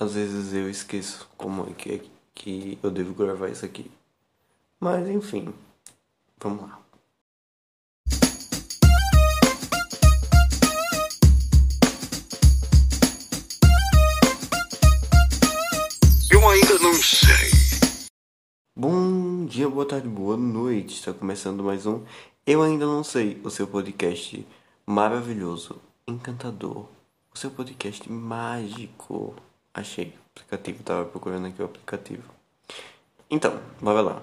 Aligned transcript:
às 0.00 0.14
vezes 0.14 0.54
eu 0.54 0.70
esqueço 0.70 1.28
como 1.36 1.68
é 1.68 1.74
que, 1.74 1.92
é 1.92 2.00
que 2.34 2.78
eu 2.82 2.90
devo 2.90 3.12
gravar 3.12 3.50
isso 3.50 3.66
aqui. 3.66 3.90
Mas 4.80 5.06
enfim, 5.06 5.52
vamos 6.38 6.62
lá. 6.62 6.80
Eu 16.30 16.48
ainda 16.48 16.78
não 16.78 16.94
sei. 16.94 17.50
Bom 18.74 19.44
dia, 19.44 19.68
boa 19.68 19.84
tarde, 19.84 20.08
boa 20.08 20.38
noite. 20.38 20.94
Está 20.94 21.12
começando 21.12 21.62
mais 21.62 21.84
um 21.84 22.02
Eu 22.46 22.62
Ainda 22.62 22.86
Não 22.86 23.04
Sei, 23.04 23.38
o 23.44 23.50
seu 23.50 23.66
podcast 23.66 24.46
maravilhoso, 24.86 25.78
encantador, 26.08 26.86
o 27.34 27.38
seu 27.38 27.50
podcast 27.50 28.10
mágico. 28.10 29.36
Achei 29.72 30.08
o 30.08 30.12
aplicativo, 30.34 30.82
tava 30.82 31.04
procurando 31.04 31.46
aqui 31.46 31.62
o 31.62 31.64
aplicativo. 31.64 32.24
Então, 33.30 33.60
bora 33.80 34.00
lá. 34.00 34.22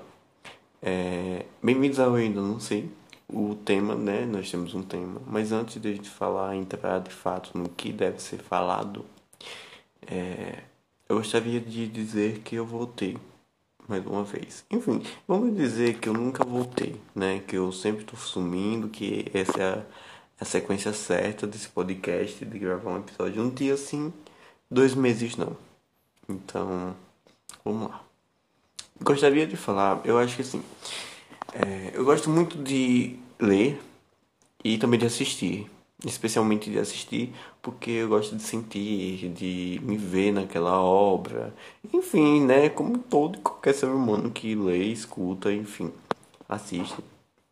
É, 0.81 1.45
Bem-vindos 1.63 1.99
ao 1.99 2.15
Ainda 2.15 2.41
Não 2.41 2.59
Sei. 2.59 2.91
O 3.31 3.55
tema, 3.55 3.95
né? 3.95 4.25
Nós 4.25 4.51
temos 4.51 4.73
um 4.73 4.83
tema. 4.83 5.21
Mas 5.25 5.53
antes 5.53 5.81
de 5.81 5.87
a 5.87 5.93
gente 5.93 6.09
falar, 6.09 6.55
entrar 6.55 6.99
de 6.99 7.11
fato 7.11 7.57
no 7.57 7.69
que 7.69 7.93
deve 7.93 8.21
ser 8.21 8.39
falado, 8.39 9.05
é, 10.05 10.63
eu 11.07 11.15
gostaria 11.15 11.61
de 11.61 11.87
dizer 11.87 12.39
que 12.39 12.55
eu 12.55 12.65
voltei 12.65 13.17
mais 13.87 14.05
uma 14.05 14.25
vez. 14.25 14.65
Enfim, 14.69 15.01
vamos 15.25 15.55
dizer 15.55 15.97
que 15.97 16.09
eu 16.09 16.13
nunca 16.13 16.43
voltei, 16.43 16.99
né? 17.15 17.39
Que 17.47 17.55
eu 17.55 17.71
sempre 17.71 18.01
estou 18.01 18.19
sumindo, 18.19 18.89
que 18.89 19.31
essa 19.33 19.61
é 19.61 19.63
a, 19.63 19.85
a, 20.41 20.45
sequência 20.45 20.91
certa 20.91 21.47
desse 21.47 21.69
podcast, 21.69 22.43
de 22.43 22.59
gravar 22.59 22.91
um 22.91 22.99
episódio 22.99 23.41
um 23.41 23.49
dia 23.49 23.77
sim, 23.77 24.11
dois 24.69 24.93
meses 24.93 25.35
não. 25.35 25.55
Então, 26.27 26.95
vamos 27.63 27.89
lá. 27.89 28.01
Gostaria 29.01 29.45
de 29.45 29.55
falar, 29.55 30.01
eu 30.03 30.17
acho 30.17 30.35
que 30.35 30.41
assim, 30.41 30.61
é, 31.53 31.91
eu 31.93 32.03
gosto 32.03 32.29
muito 32.29 32.57
de 32.57 33.17
ler 33.39 33.79
e 34.63 34.77
também 34.77 34.99
de 34.99 35.05
assistir. 35.05 35.69
Especialmente 36.05 36.69
de 36.69 36.77
assistir, 36.77 37.33
porque 37.59 37.89
eu 37.89 38.07
gosto 38.07 38.35
de 38.35 38.43
sentir, 38.43 39.29
de 39.29 39.81
me 39.83 39.97
ver 39.97 40.31
naquela 40.31 40.79
obra. 40.79 41.51
Enfim, 41.91 42.41
né? 42.41 42.69
Como 42.69 42.99
todo 42.99 43.39
qualquer 43.39 43.73
ser 43.73 43.87
humano 43.87 44.29
que 44.29 44.53
lê, 44.53 44.83
escuta, 44.83 45.51
enfim, 45.51 45.91
assiste. 46.47 47.03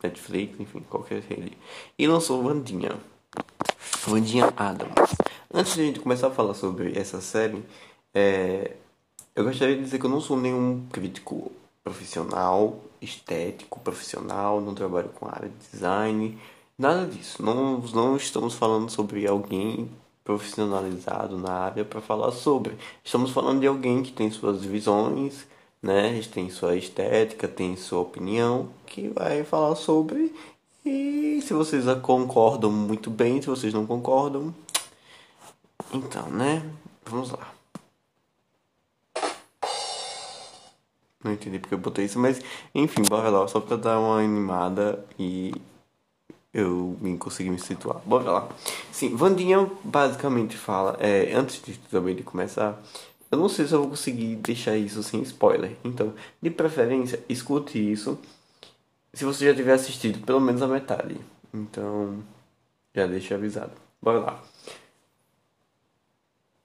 Netflix, 0.03 0.59
enfim, 0.59 0.81
qualquer 0.87 1.23
rede. 1.23 1.57
E 1.97 2.05
lançou 2.05 2.43
Vandinha. 2.43 2.91
Vandinha 4.05 4.53
Adams. 4.55 4.93
Antes 5.57 5.75
de 5.75 5.81
a 5.83 5.85
gente 5.85 6.01
começar 6.01 6.27
a 6.27 6.31
falar 6.31 6.53
sobre 6.53 6.99
essa 6.99 7.21
série, 7.21 7.63
é, 8.13 8.75
eu 9.33 9.45
gostaria 9.45 9.77
de 9.77 9.83
dizer 9.83 9.97
que 9.97 10.05
eu 10.05 10.09
não 10.09 10.19
sou 10.19 10.35
nenhum 10.35 10.85
crítico 10.91 11.49
profissional, 11.81 12.81
estético, 13.01 13.79
profissional, 13.79 14.59
não 14.59 14.75
trabalho 14.75 15.07
com 15.15 15.25
área 15.25 15.47
de 15.47 15.55
design, 15.71 16.37
nada 16.77 17.05
disso. 17.05 17.41
Não, 17.41 17.79
não 17.79 18.17
estamos 18.17 18.53
falando 18.53 18.89
sobre 18.89 19.25
alguém 19.25 19.89
profissionalizado 20.25 21.37
na 21.37 21.53
área 21.53 21.85
para 21.85 22.01
falar 22.01 22.33
sobre. 22.33 22.75
Estamos 23.01 23.31
falando 23.31 23.61
de 23.61 23.67
alguém 23.67 24.03
que 24.03 24.11
tem 24.11 24.29
suas 24.29 24.65
visões, 24.65 25.47
né? 25.81 26.21
Tem 26.33 26.49
sua 26.49 26.75
estética, 26.75 27.47
tem 27.47 27.77
sua 27.77 28.01
opinião, 28.01 28.67
que 28.85 29.07
vai 29.07 29.45
falar 29.45 29.75
sobre. 29.75 30.35
E 30.85 31.39
se 31.41 31.53
vocês 31.53 31.85
concordam, 32.01 32.69
muito 32.69 33.09
bem. 33.09 33.41
Se 33.41 33.47
vocês 33.47 33.73
não 33.73 33.85
concordam, 33.85 34.53
então, 35.93 36.29
né? 36.29 36.63
Vamos 37.05 37.31
lá. 37.31 37.53
Não 41.23 41.33
entendi 41.33 41.57
porque 41.57 41.73
eu 41.73 41.79
botei 41.79 42.05
isso, 42.05 42.19
mas 42.19 42.39
enfim, 42.73 43.01
bora 43.01 43.29
lá, 43.29 43.47
só 43.47 43.59
pra 43.59 43.77
dar 43.77 43.99
uma 43.99 44.19
animada 44.19 45.03
e 45.17 45.51
eu 46.53 46.95
me 47.01 47.17
consegui 47.17 47.49
me 47.49 47.59
situar. 47.59 47.99
Bora 48.05 48.31
lá. 48.31 48.49
Sim, 48.91 49.15
Vandinha 49.15 49.69
basicamente 49.83 50.55
fala, 50.55 50.95
é, 50.99 51.33
antes 51.33 51.61
de 51.61 51.77
também 51.79 52.15
de 52.15 52.23
começar, 52.23 52.79
eu 53.31 53.37
não 53.37 53.49
sei 53.49 53.67
se 53.67 53.73
eu 53.73 53.81
vou 53.81 53.89
conseguir 53.89 54.35
deixar 54.37 54.77
isso 54.77 55.01
sem 55.03 55.21
spoiler. 55.23 55.75
Então, 55.83 56.13
de 56.41 56.49
preferência, 56.49 57.19
escute 57.27 57.91
isso 57.91 58.19
se 59.13 59.25
você 59.25 59.45
já 59.45 59.55
tiver 59.55 59.73
assistido 59.73 60.23
pelo 60.25 60.39
menos 60.39 60.61
a 60.61 60.67
metade. 60.67 61.17
Então, 61.53 62.23
já 62.93 63.07
deixa 63.07 63.35
avisado. 63.35 63.71
Bora 64.01 64.19
lá. 64.19 64.43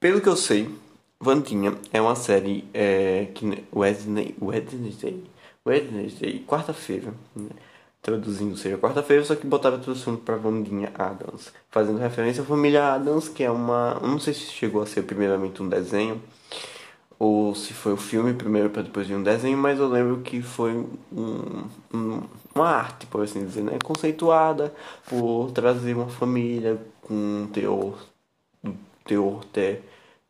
Pelo 0.01 0.19
que 0.23 0.29
eu 0.31 0.37
sei, 0.37 0.67
Vandinha 1.21 1.77
é 1.93 2.01
uma 2.01 2.15
série 2.15 2.65
é, 2.73 3.27
que 3.35 3.45
Wednesday, 3.71 4.35
Wednesday, 4.41 5.25
Wednesday, 5.67 6.45
quarta-feira, 6.49 7.13
né? 7.37 7.51
traduzindo 8.01 8.57
seja 8.57 8.79
quarta-feira, 8.79 9.23
só 9.27 9.37
que 9.37 9.47
botava 9.47 9.77
assunto 9.77 10.23
para 10.23 10.37
Vandinha 10.37 10.91
Adams, 10.95 11.53
fazendo 11.71 11.99
referência 11.99 12.43
à 12.43 12.47
família 12.47 12.95
Adams, 12.95 13.29
que 13.29 13.45
é 13.45 13.51
uma, 13.51 14.01
não 14.01 14.19
sei 14.19 14.33
se 14.33 14.47
chegou 14.47 14.81
a 14.81 14.87
ser 14.87 15.03
primeiramente 15.03 15.63
um 15.63 15.69
desenho 15.69 16.19
ou 17.19 17.55
se 17.55 17.75
foi 17.75 17.93
o 17.93 17.99
filme 17.99 18.33
primeiro 18.33 18.71
para 18.71 18.81
depois 18.81 19.07
vir 19.07 19.17
um 19.17 19.23
desenho, 19.23 19.59
mas 19.59 19.79
eu 19.79 19.87
lembro 19.87 20.23
que 20.23 20.41
foi 20.41 20.73
um, 21.13 21.69
um, 21.93 22.23
uma 22.55 22.69
arte, 22.71 23.05
por 23.05 23.23
assim 23.23 23.45
dizer, 23.45 23.61
né, 23.61 23.79
conceituada 23.85 24.73
por 25.07 25.51
trazer 25.53 25.95
uma 25.95 26.09
família 26.09 26.81
com 27.03 27.13
um 27.13 27.47
teor, 27.53 27.99
teor 29.11 29.41
até 29.43 29.81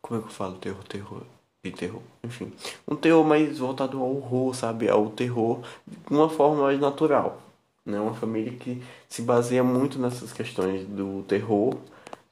como 0.00 0.18
é 0.18 0.22
que 0.22 0.28
eu 0.28 0.32
falo? 0.32 0.56
Terror, 0.56 0.82
terror. 0.84 1.22
E 1.62 1.70
terror. 1.70 2.00
Enfim. 2.24 2.52
Um 2.88 2.96
terror 2.96 3.22
mais 3.24 3.58
voltado 3.58 3.98
ao 3.98 4.16
horror, 4.16 4.54
sabe? 4.54 4.88
Ao 4.88 5.10
terror 5.10 5.60
de 5.86 6.14
uma 6.14 6.28
forma 6.28 6.62
mais 6.62 6.80
natural. 6.80 7.40
Né? 7.84 8.00
Uma 8.00 8.14
família 8.14 8.52
que 8.52 8.82
se 9.08 9.22
baseia 9.22 9.62
muito 9.62 9.98
nessas 9.98 10.32
questões 10.32 10.86
do 10.86 11.22
terror. 11.28 11.76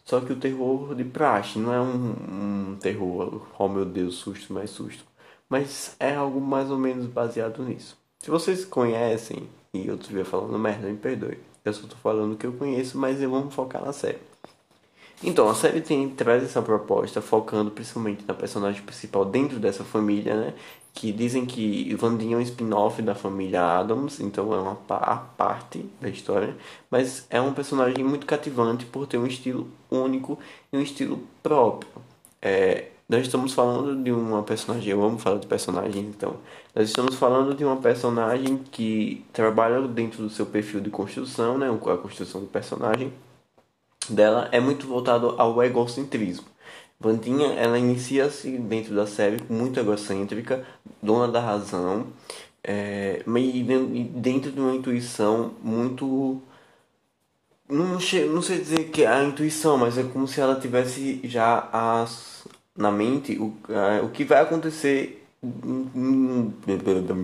Só 0.05 0.21
que 0.21 0.33
o 0.33 0.37
terror 0.37 0.95
de 0.95 1.05
praxe 1.05 1.59
não 1.59 1.75
é 1.75 1.81
um, 1.81 2.73
um 2.73 2.77
terror, 2.81 3.43
oh 3.59 3.69
meu 3.69 3.85
Deus, 3.85 4.15
susto, 4.15 4.55
mais 4.55 4.71
susto. 4.71 5.05
Mas 5.51 5.95
é 6.01 6.15
algo 6.15 6.41
mais 6.41 6.71
ou 6.71 6.79
menos 6.79 7.05
baseado 7.07 7.63
nisso. 7.63 7.95
Se 8.19 8.31
vocês 8.31 8.65
conhecem 8.65 9.47
e 9.75 9.87
eu 9.87 9.97
estiver 9.97 10.25
falando 10.25 10.59
merda, 10.59 10.89
me 10.89 10.97
perdoe. 10.97 11.39
Eu 11.63 11.75
só 11.75 11.87
tô 11.87 11.97
falando 11.97 12.39
que 12.39 12.47
eu 12.47 12.55
conheço, 12.55 12.97
mas 12.97 13.21
eu 13.21 13.29
vou 13.29 13.51
focar 13.51 13.85
na 13.85 13.93
série. 13.93 14.28
Então, 15.23 15.49
a 15.49 15.55
série 15.55 15.81
tem, 15.81 16.09
traz 16.11 16.45
essa 16.45 16.63
proposta 16.63 17.21
focando 17.21 17.71
principalmente 17.73 18.25
na 18.27 18.35
personagem 18.35 18.83
principal 18.83 19.25
dentro 19.25 19.59
dessa 19.59 19.83
família, 19.83 20.37
né? 20.37 20.55
Que 20.95 21.13
dizem 21.13 21.45
que 21.45 21.93
Vandinha 21.97 22.37
é 22.37 22.39
um 22.39 22.43
spin-off 22.43 23.03
da 23.03 23.15
família 23.15 23.63
Adams, 23.63 24.21
então 24.21 24.55
é 24.55 24.59
uma 24.59 24.77
parte 24.77 25.85
da 26.01 26.09
história. 26.09 26.57
Mas 26.91 27.27
é 27.31 27.41
um 27.41 27.53
personagem 27.53 28.05
muito 28.05 28.27
cativante 28.27 28.87
por 28.87 29.07
ter 29.07 29.19
um 29.19 29.27
estilo 29.27 29.69
único 29.91 30.39
e 30.73 30.77
um 30.77 30.81
estilo 30.81 31.21
próprio. 31.43 31.91
É, 32.41 32.89
nós 33.09 33.23
estamos 33.23 33.53
falando 33.53 34.03
de 34.03 34.13
uma 34.13 34.43
personagem, 34.43 34.91
eu 34.91 35.03
amo 35.03 35.19
falar 35.19 35.39
de 35.39 35.47
personagens, 35.49 35.97
então. 35.97 36.37
Nós 36.75 36.89
estamos 36.89 37.17
falando 37.17 37.55
de 37.57 37.65
uma 37.65 37.77
personagem 37.77 38.59
que 38.71 39.25
trabalha 39.33 39.81
dentro 39.89 40.23
do 40.23 40.31
seu 40.31 40.47
perfil 40.47 40.81
de 40.81 40.91
construção, 40.91 41.59
né? 41.59 41.69
A 41.71 41.97
construção 41.97 42.41
do 42.41 42.47
personagem 42.47 43.13
dela 44.15 44.49
é 44.53 44.61
muito 44.61 44.87
voltado 44.87 45.35
ao 45.39 45.63
egocentrismo. 45.63 46.47
Vandinha, 47.01 47.49
ela 47.55 47.79
inicia-se 47.79 48.59
dentro 48.59 48.95
da 48.95 49.07
série 49.07 49.39
muito 49.49 49.79
egocêntrica, 49.79 50.67
dona 51.03 51.29
da 51.29 51.41
razão, 51.41 52.09
é, 52.63 53.23
e 53.27 54.05
dentro 54.15 54.51
de 54.51 54.61
uma 54.61 54.75
intuição 54.75 55.53
muito 55.63 56.43
não, 57.69 57.85
não 57.87 58.01
sei 58.43 58.59
dizer 58.59 58.85
que 58.91 59.03
é 59.03 59.07
a 59.07 59.23
intuição, 59.25 59.77
mas 59.77 59.99
é 59.99 60.03
como 60.03 60.27
se 60.27 60.41
ela 60.41 60.59
tivesse 60.59 61.21
já 61.25 61.69
as, 61.73 62.47
na 62.77 62.91
mente 62.91 63.37
o, 63.39 63.55
o 64.05 64.09
que 64.11 64.25
vai 64.25 64.41
acontecer. 64.41 65.18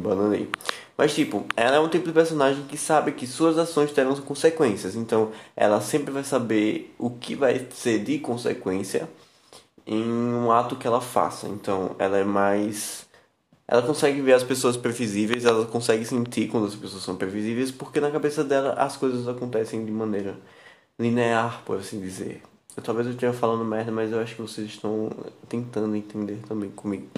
Bananei. 0.02 0.48
Mas, 0.96 1.14
tipo, 1.14 1.44
ela 1.56 1.76
é 1.76 1.80
um 1.80 1.88
tipo 1.88 2.06
de 2.06 2.12
personagem 2.12 2.62
que 2.64 2.76
sabe 2.76 3.12
que 3.12 3.26
suas 3.26 3.58
ações 3.58 3.92
terão 3.92 4.14
consequências. 4.16 4.94
Então, 4.94 5.32
ela 5.56 5.80
sempre 5.80 6.12
vai 6.12 6.22
saber 6.22 6.94
o 6.98 7.10
que 7.10 7.34
vai 7.34 7.66
ser 7.70 7.98
de 8.04 8.18
consequência 8.18 9.08
em 9.86 10.04
um 10.04 10.52
ato 10.52 10.76
que 10.76 10.86
ela 10.86 11.00
faça. 11.00 11.48
Então, 11.48 11.96
ela 11.98 12.18
é 12.18 12.24
mais. 12.24 13.06
Ela 13.66 13.82
consegue 13.82 14.20
ver 14.20 14.34
as 14.34 14.44
pessoas 14.44 14.76
previsíveis, 14.76 15.44
ela 15.44 15.64
consegue 15.66 16.04
sentir 16.04 16.48
quando 16.48 16.66
as 16.66 16.76
pessoas 16.76 17.02
são 17.02 17.16
previsíveis, 17.16 17.70
porque 17.70 17.98
na 17.98 18.10
cabeça 18.10 18.44
dela 18.44 18.74
as 18.74 18.96
coisas 18.96 19.26
acontecem 19.26 19.84
de 19.84 19.90
maneira 19.90 20.38
linear, 20.98 21.62
por 21.64 21.78
assim 21.78 22.00
dizer. 22.00 22.42
Talvez 22.82 23.06
eu 23.06 23.12
esteja 23.14 23.32
falando 23.32 23.64
merda, 23.64 23.92
mas 23.92 24.12
eu 24.12 24.20
acho 24.20 24.34
que 24.36 24.42
vocês 24.42 24.68
estão 24.68 25.10
tentando 25.48 25.94
entender 25.96 26.38
também 26.48 26.70
comigo. 26.70 27.08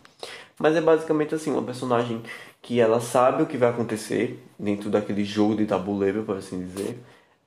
Mas 0.59 0.77
é 0.77 0.81
basicamente 0.81 1.35
assim, 1.35 1.51
uma 1.51 1.63
personagem 1.63 2.23
que 2.63 2.81
ela 2.81 3.01
sabe 3.01 3.43
o 3.43 3.47
que 3.47 3.57
vai 3.57 3.71
acontecer 3.71 4.43
dentro 4.59 4.91
daquele 4.91 5.25
jogo 5.25 5.57
de 5.57 5.67
tabuleiro, 5.67 6.25
por 6.25 6.37
assim 6.37 6.61
dizer. 6.67 6.99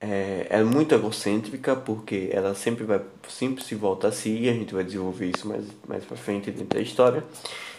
é, 0.01 0.47
é 0.49 0.63
muito 0.63 0.95
egocêntrica 0.95 1.75
porque 1.75 2.29
ela 2.31 2.55
sempre 2.55 2.83
vai 2.85 3.01
sempre 3.27 3.63
se 3.63 3.75
volta 3.75 4.07
a 4.07 4.11
si 4.11 4.29
e 4.43 4.49
a 4.49 4.53
gente 4.53 4.73
vai 4.73 4.83
desenvolver 4.83 5.27
isso 5.35 5.47
mais 5.47 5.65
mais 5.87 6.05
para 6.05 6.15
frente 6.17 6.51
dentro 6.51 6.77
da 6.77 6.81
história 6.81 7.23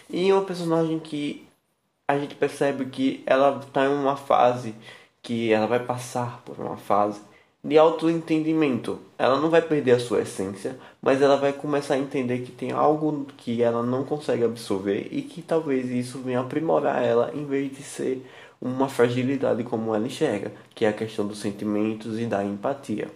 e 0.09 0.29
é 0.29 0.33
uma 0.33 0.43
personagem 0.45 0.99
que 0.99 1.47
a 2.07 2.17
gente 2.19 2.35
percebe 2.35 2.85
que 2.85 3.23
ela 3.25 3.59
está 3.59 3.85
em 3.85 3.89
uma 3.89 4.15
fase 4.15 4.75
que 5.21 5.51
ela 5.51 5.67
vai 5.67 5.79
passar 5.85 6.41
por 6.45 6.59
uma 6.59 6.77
fase 6.77 7.21
de 7.63 7.77
autoentendimento. 7.77 8.99
Ela 9.17 9.39
não 9.39 9.49
vai 9.49 9.61
perder 9.61 9.91
a 9.91 9.99
sua 9.99 10.21
essência, 10.21 10.77
mas 11.01 11.21
ela 11.21 11.37
vai 11.37 11.53
começar 11.53 11.93
a 11.93 11.99
entender 11.99 12.39
que 12.39 12.51
tem 12.51 12.71
algo 12.71 13.27
que 13.37 13.61
ela 13.61 13.83
não 13.83 14.03
consegue 14.03 14.43
absorver 14.43 15.07
e 15.11 15.21
que 15.21 15.41
talvez 15.41 15.89
isso 15.89 16.19
venha 16.19 16.39
aprimorar 16.39 17.03
ela 17.03 17.31
em 17.33 17.45
vez 17.45 17.71
de 17.71 17.83
ser 17.83 18.25
uma 18.59 18.87
fragilidade 18.87 19.63
como 19.63 19.93
ela 19.95 20.05
enxerga, 20.05 20.51
que 20.75 20.85
é 20.85 20.89
a 20.89 20.93
questão 20.93 21.25
dos 21.25 21.39
sentimentos 21.39 22.19
e 22.19 22.25
da 22.25 22.43
empatia. 22.43 23.09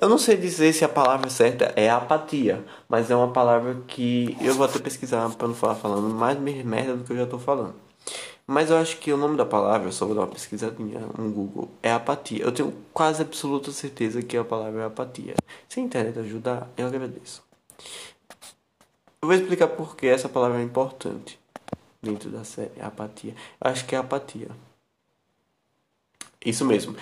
Eu 0.00 0.08
não 0.08 0.18
sei 0.18 0.36
dizer 0.36 0.72
se 0.72 0.84
a 0.84 0.88
palavra 0.88 1.28
certa 1.30 1.72
é 1.74 1.90
apatia, 1.90 2.64
mas 2.88 3.10
é 3.10 3.16
uma 3.16 3.32
palavra 3.32 3.76
que 3.88 4.36
eu 4.40 4.54
vou 4.54 4.66
até 4.66 4.78
pesquisar 4.78 5.28
para 5.30 5.48
não 5.48 5.54
falar 5.54 5.74
falando 5.74 6.08
mais 6.14 6.38
merda 6.38 6.96
do 6.96 7.04
que 7.04 7.12
eu 7.12 7.16
já 7.16 7.24
estou 7.24 7.40
falando. 7.40 7.83
Mas 8.46 8.70
eu 8.70 8.76
acho 8.76 8.98
que 8.98 9.10
o 9.12 9.16
nome 9.16 9.36
da 9.36 9.46
palavra, 9.46 9.90
só 9.90 10.04
vou 10.04 10.14
dar 10.14 10.22
uma 10.22 10.26
pesquisadinha 10.28 11.00
no 11.16 11.30
Google, 11.30 11.70
é 11.82 11.90
apatia. 11.90 12.44
Eu 12.44 12.52
tenho 12.52 12.74
quase 12.92 13.22
absoluta 13.22 13.72
certeza 13.72 14.22
que 14.22 14.36
a 14.36 14.44
palavra 14.44 14.82
é 14.82 14.84
apatia. 14.84 15.34
Se 15.68 15.80
a 15.80 15.82
internet 15.82 16.18
ajudar, 16.18 16.68
eu 16.76 16.86
agradeço. 16.86 17.42
Eu 19.22 19.28
vou 19.28 19.34
explicar 19.34 19.68
por 19.68 19.96
que 19.96 20.06
essa 20.06 20.28
palavra 20.28 20.60
é 20.60 20.62
importante 20.62 21.38
dentro 22.02 22.28
da 22.28 22.44
série, 22.44 22.78
apatia. 22.80 23.34
Eu 23.62 23.70
acho 23.70 23.86
que 23.86 23.94
é 23.94 23.98
apatia. 23.98 24.48
Isso 26.44 26.64
mesmo. 26.66 26.94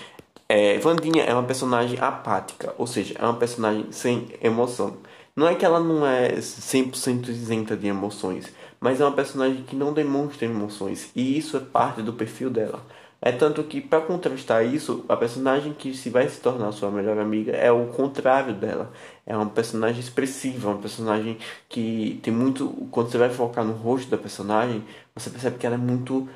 É, 0.48 0.78
Vandinha 0.78 1.24
é 1.24 1.34
uma 1.34 1.42
personagem 1.42 1.98
apática, 1.98 2.74
ou 2.78 2.86
seja, 2.86 3.16
é 3.18 3.24
uma 3.24 3.34
personagem 3.34 3.90
sem 3.90 4.28
emoção. 4.40 4.98
Não 5.34 5.48
é 5.48 5.54
que 5.54 5.64
ela 5.64 5.80
não 5.80 6.06
é 6.06 6.34
100% 6.34 7.28
isenta 7.30 7.76
de 7.76 7.88
emoções, 7.88 8.52
mas 8.82 9.00
é 9.00 9.04
uma 9.04 9.12
personagem 9.12 9.62
que 9.62 9.76
não 9.76 9.92
demonstra 9.94 10.44
emoções 10.44 11.10
e 11.14 11.38
isso 11.38 11.56
é 11.56 11.60
parte 11.60 12.02
do 12.02 12.12
perfil 12.12 12.50
dela. 12.50 12.84
É 13.24 13.30
tanto 13.30 13.62
que 13.62 13.80
para 13.80 14.00
contrastar 14.00 14.66
isso, 14.66 15.04
a 15.08 15.16
personagem 15.16 15.72
que 15.72 15.94
se 15.94 16.10
vai 16.10 16.28
se 16.28 16.40
tornar 16.40 16.72
sua 16.72 16.90
melhor 16.90 17.16
amiga 17.18 17.52
é 17.52 17.70
o 17.70 17.86
contrário 17.86 18.52
dela. 18.52 18.92
É 19.24 19.36
uma 19.36 19.46
personagem 19.46 20.00
expressiva, 20.00 20.70
uma 20.70 20.80
personagem 20.80 21.38
que 21.68 22.18
tem 22.22 22.34
muito, 22.34 22.68
quando 22.90 23.10
você 23.10 23.18
vai 23.18 23.30
focar 23.30 23.64
no 23.64 23.74
rosto 23.74 24.10
da 24.10 24.18
personagem, 24.18 24.82
você 25.14 25.30
percebe 25.30 25.56
que 25.56 25.64
ela 25.64 25.76
é 25.76 25.78
muito 25.78 26.28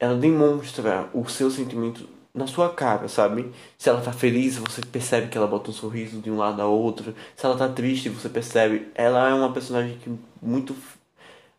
ela 0.00 0.16
demonstra 0.16 1.08
o 1.14 1.28
seu 1.28 1.50
sentimento 1.50 2.08
na 2.34 2.46
sua 2.46 2.70
cara, 2.70 3.08
sabe? 3.08 3.52
Se 3.78 3.88
ela 3.88 4.00
tá 4.00 4.12
feliz, 4.12 4.56
você 4.58 4.80
percebe 4.80 5.28
que 5.28 5.38
ela 5.38 5.46
bota 5.46 5.70
um 5.70 5.72
sorriso 5.72 6.20
de 6.20 6.30
um 6.30 6.38
lado 6.38 6.60
a 6.60 6.66
outro. 6.66 7.14
Se 7.36 7.46
ela 7.46 7.56
tá 7.56 7.68
triste, 7.68 8.08
você 8.08 8.28
percebe. 8.28 8.88
Ela 8.94 9.28
é 9.30 9.34
uma 9.34 9.52
personagem 9.52 9.98
que 9.98 10.10
muito 10.40 10.74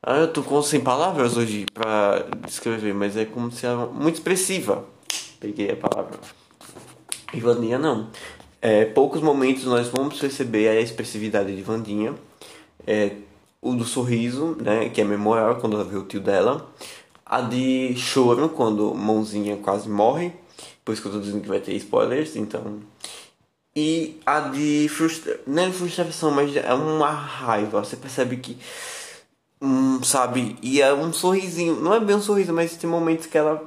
ah, 0.05 0.17
eu 0.17 0.27
tô 0.27 0.43
com 0.43 0.61
sem 0.61 0.81
palavras 0.81 1.37
hoje 1.37 1.65
pra 1.73 2.25
descrever, 2.45 2.93
mas 2.93 3.15
é 3.15 3.23
como 3.23 3.49
se 3.49 3.65
ela 3.65 3.85
muito 3.85 4.15
expressiva. 4.15 4.83
Peguei 5.39 5.71
a 5.71 5.77
palavra. 5.77 6.19
E 7.33 7.39
Vandinha 7.39 7.79
não. 7.79 8.09
É, 8.61 8.83
poucos 8.83 9.21
momentos 9.21 9.63
nós 9.63 9.87
vamos 9.87 10.19
perceber 10.19 10.67
a 10.67 10.81
expressividade 10.81 11.55
de 11.55 11.61
Vandinha. 11.61 12.13
É, 12.85 13.13
o 13.61 13.73
do 13.73 13.85
sorriso, 13.85 14.57
né, 14.59 14.89
que 14.89 14.99
é 14.99 15.05
memorável 15.05 15.55
quando 15.55 15.77
ela 15.77 15.85
vê 15.85 15.95
o 15.95 16.03
tio 16.03 16.19
dela. 16.19 16.69
A 17.25 17.39
de 17.39 17.95
choro, 17.95 18.49
quando 18.49 18.93
Mãozinha 18.93 19.55
quase 19.55 19.87
morre. 19.87 20.33
Por 20.83 20.91
isso 20.91 21.01
que 21.01 21.07
eu 21.07 21.13
tô 21.13 21.19
dizendo 21.21 21.41
que 21.41 21.47
vai 21.47 21.61
ter 21.61 21.73
spoilers, 21.75 22.35
então... 22.35 22.81
E 23.73 24.19
a 24.25 24.41
de 24.41 24.87
frustra... 24.89 25.39
não 25.47 25.63
é 25.63 25.71
frustração, 25.71 26.29
mas 26.29 26.55
é 26.55 26.73
uma 26.73 27.09
raiva. 27.09 27.83
Você 27.83 27.95
percebe 27.95 28.37
que 28.37 28.57
um, 29.63 30.03
sabe? 30.03 30.57
E 30.61 30.81
é 30.81 30.93
um 30.93 31.13
sorrisinho, 31.13 31.79
não 31.79 31.93
é 31.93 31.99
bem 31.99 32.17
um 32.17 32.21
sorriso, 32.21 32.51
mas 32.51 32.75
tem 32.75 32.89
momentos 32.89 33.25
que 33.27 33.37
ela, 33.37 33.63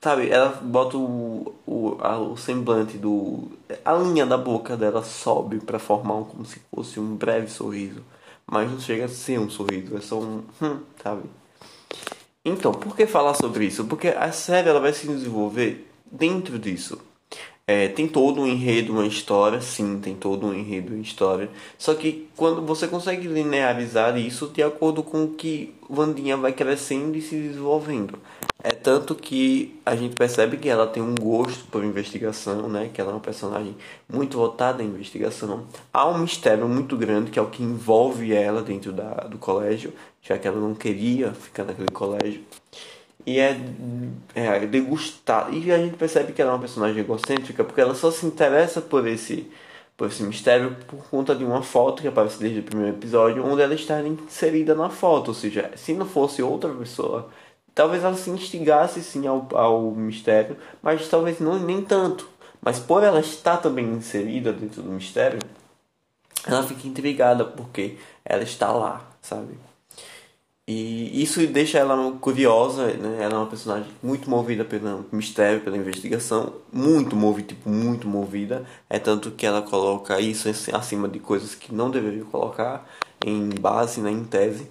sabe? 0.00 0.28
Ela 0.28 0.50
bota 0.62 0.98
o, 0.98 1.54
o, 1.66 1.96
a, 2.00 2.18
o 2.18 2.36
semblante 2.36 2.98
do. 2.98 3.50
A 3.84 3.94
linha 3.94 4.26
da 4.26 4.36
boca 4.36 4.76
dela 4.76 5.02
sobe 5.02 5.58
para 5.60 5.78
formar 5.78 6.16
um, 6.16 6.24
como 6.24 6.44
se 6.44 6.60
fosse 6.74 7.00
um 7.00 7.16
breve 7.16 7.50
sorriso. 7.50 8.02
Mas 8.46 8.70
não 8.70 8.80
chega 8.80 9.06
a 9.06 9.08
ser 9.08 9.38
um 9.38 9.48
sorriso, 9.48 9.96
é 9.96 10.00
só 10.00 10.20
um. 10.20 10.42
Hum, 10.62 10.80
sabe? 11.02 11.22
Então, 12.44 12.72
por 12.72 12.94
que 12.94 13.06
falar 13.06 13.34
sobre 13.34 13.66
isso? 13.66 13.84
Porque 13.84 14.08
a 14.08 14.30
série 14.32 14.68
ela 14.68 14.80
vai 14.80 14.92
se 14.92 15.06
desenvolver 15.06 15.90
dentro 16.10 16.58
disso. 16.58 16.98
É, 17.70 17.86
tem 17.86 18.08
todo 18.08 18.40
um 18.40 18.46
enredo, 18.46 18.94
uma 18.94 19.06
história, 19.06 19.60
sim, 19.60 20.00
tem 20.00 20.14
todo 20.14 20.46
um 20.46 20.54
enredo, 20.54 20.94
uma 20.94 21.02
história. 21.02 21.50
Só 21.76 21.94
que 21.94 22.26
quando 22.34 22.62
você 22.62 22.88
consegue 22.88 23.28
linearizar 23.28 24.16
isso 24.16 24.48
de 24.48 24.62
acordo 24.62 25.02
com 25.02 25.24
o 25.24 25.34
que 25.34 25.74
Vandinha 25.86 26.34
vai 26.34 26.54
crescendo 26.54 27.14
e 27.14 27.20
se 27.20 27.36
desenvolvendo. 27.36 28.18
É 28.64 28.70
tanto 28.70 29.14
que 29.14 29.78
a 29.84 29.94
gente 29.94 30.14
percebe 30.14 30.56
que 30.56 30.66
ela 30.66 30.86
tem 30.86 31.02
um 31.02 31.14
gosto 31.14 31.66
por 31.66 31.84
investigação, 31.84 32.70
né? 32.70 32.88
Que 32.92 33.02
ela 33.02 33.10
é 33.10 33.14
uma 33.14 33.20
personagem 33.20 33.76
muito 34.10 34.38
voltada 34.38 34.82
à 34.82 34.86
investigação. 34.86 35.66
Há 35.92 36.08
um 36.08 36.16
mistério 36.16 36.66
muito 36.66 36.96
grande 36.96 37.30
que 37.30 37.38
é 37.38 37.42
o 37.42 37.50
que 37.50 37.62
envolve 37.62 38.32
ela 38.32 38.62
dentro 38.62 38.92
da, 38.92 39.12
do 39.24 39.36
colégio, 39.36 39.92
já 40.22 40.38
que 40.38 40.48
ela 40.48 40.58
não 40.58 40.74
queria 40.74 41.34
ficar 41.34 41.64
naquele 41.64 41.90
colégio 41.92 42.42
e 43.28 43.38
é, 43.38 43.60
é 44.34 44.66
degustar. 44.66 45.52
E 45.52 45.70
a 45.70 45.76
gente 45.76 45.96
percebe 45.96 46.32
que 46.32 46.40
ela 46.40 46.52
é 46.52 46.54
uma 46.54 46.60
personagem 46.60 46.98
egocêntrica 46.98 47.62
porque 47.62 47.80
ela 47.80 47.94
só 47.94 48.10
se 48.10 48.24
interessa 48.24 48.80
por 48.80 49.06
esse, 49.06 49.50
por 49.98 50.08
esse 50.08 50.22
mistério 50.22 50.74
por 50.86 51.04
conta 51.10 51.34
de 51.34 51.44
uma 51.44 51.62
foto 51.62 52.00
que 52.00 52.08
aparece 52.08 52.38
desde 52.38 52.60
o 52.60 52.62
primeiro 52.62 52.96
episódio, 52.96 53.44
onde 53.44 53.60
ela 53.60 53.74
está 53.74 54.00
inserida 54.00 54.74
na 54.74 54.88
foto. 54.88 55.28
Ou 55.28 55.34
seja, 55.34 55.70
se 55.76 55.92
não 55.92 56.06
fosse 56.06 56.42
outra 56.42 56.70
pessoa, 56.70 57.28
talvez 57.74 58.02
ela 58.02 58.14
se 58.14 58.30
instigasse 58.30 59.02
sim 59.02 59.26
ao, 59.26 59.46
ao 59.52 59.90
mistério, 59.90 60.56
mas 60.82 61.06
talvez 61.06 61.38
não 61.38 61.58
nem 61.58 61.82
tanto. 61.82 62.26
Mas 62.62 62.78
por 62.78 63.04
ela 63.04 63.20
estar 63.20 63.58
também 63.58 63.84
inserida 63.84 64.54
dentro 64.54 64.80
do 64.80 64.90
mistério, 64.90 65.38
ela 66.46 66.62
fica 66.62 66.88
intrigada 66.88 67.44
porque 67.44 67.98
ela 68.24 68.42
está 68.42 68.72
lá, 68.72 69.06
sabe? 69.20 69.67
E 70.70 71.22
isso 71.22 71.46
deixa 71.46 71.78
ela 71.78 72.12
curiosa, 72.20 72.88
né? 72.88 73.22
Ela 73.22 73.32
é 73.32 73.36
uma 73.38 73.46
personagem 73.46 73.90
muito 74.02 74.28
movida 74.28 74.66
pelo 74.66 75.06
mistério, 75.10 75.62
pela 75.62 75.78
investigação, 75.78 76.52
muito 76.70 77.16
movida, 77.16 77.48
tipo, 77.48 77.70
muito 77.70 78.06
movida. 78.06 78.66
É 78.90 78.98
tanto 78.98 79.30
que 79.30 79.46
ela 79.46 79.62
coloca 79.62 80.20
isso 80.20 80.46
acima 80.74 81.08
de 81.08 81.18
coisas 81.20 81.54
que 81.54 81.74
não 81.74 81.90
deveria 81.90 82.22
colocar 82.24 82.86
em 83.24 83.48
base, 83.48 84.02
né, 84.02 84.10
em 84.10 84.24
tese. 84.24 84.70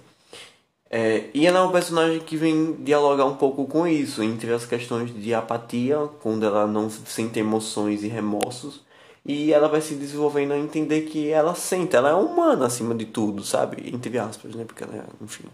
É, 0.88 1.24
e 1.34 1.44
ela 1.44 1.58
é 1.58 1.62
uma 1.62 1.72
personagem 1.72 2.20
que 2.20 2.36
vem 2.36 2.74
dialogar 2.74 3.24
um 3.24 3.34
pouco 3.34 3.66
com 3.66 3.84
isso, 3.84 4.22
entre 4.22 4.52
as 4.52 4.64
questões 4.64 5.12
de 5.12 5.34
apatia, 5.34 5.98
quando 6.22 6.46
ela 6.46 6.64
não 6.64 6.88
sente 6.88 7.40
emoções 7.40 8.04
e 8.04 8.08
remorsos, 8.08 8.82
e 9.26 9.52
ela 9.52 9.68
vai 9.68 9.80
se 9.80 9.94
desenvolvendo 9.96 10.52
a 10.52 10.58
entender 10.58 11.02
que 11.02 11.28
ela 11.28 11.56
sente, 11.56 11.96
ela 11.96 12.10
é 12.10 12.14
humana 12.14 12.66
acima 12.66 12.94
de 12.94 13.04
tudo, 13.04 13.44
sabe? 13.44 13.90
Entre 13.92 14.16
aspas, 14.16 14.54
né? 14.54 14.64
Porque 14.64 14.84
ela 14.84 14.94
é, 14.96 15.04
enfim, 15.22 15.44